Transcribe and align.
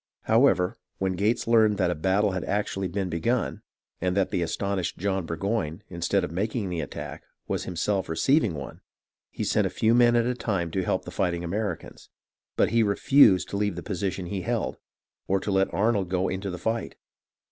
However, 0.23 0.77
when 0.97 1.11
Gates 1.13 1.45
learned 1.47 1.77
that 1.77 1.91
a 1.91 1.93
battle 1.93 2.31
had 2.31 2.43
actually 2.45 2.87
been 2.87 3.07
begun, 3.07 3.61
and 4.01 4.17
that 4.17 4.31
the 4.31 4.41
astonished 4.41 4.97
John 4.97 5.27
Burgoyne, 5.27 5.83
instead 5.89 6.23
of 6.23 6.31
making 6.31 6.69
the 6.69 6.81
attack, 6.81 7.21
was 7.47 7.65
himself 7.65 8.09
receiving 8.09 8.55
one, 8.55 8.81
he 9.29 9.43
sent 9.43 9.67
a 9.67 9.69
few 9.69 9.93
men 9.93 10.15
at 10.15 10.25
a 10.25 10.33
time 10.33 10.71
to 10.71 10.81
help 10.83 11.05
the 11.05 11.11
fighting 11.11 11.43
Americans; 11.43 12.09
but 12.57 12.69
he 12.71 12.81
refused 12.81 13.47
to 13.49 13.57
leave 13.57 13.75
the 13.75 13.83
position 13.83 14.25
he 14.25 14.41
held, 14.41 14.77
or 15.27 15.39
to 15.39 15.51
let 15.51 15.71
Arnold 15.71 16.09
go 16.09 16.29
into 16.29 16.49
the 16.49 16.57
fight. 16.57 16.95